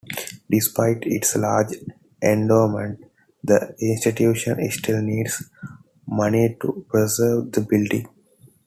[0.49, 1.75] Despite its large
[2.23, 3.03] endowment,
[3.43, 5.43] the institution still needs
[6.07, 8.07] money to preserve the building.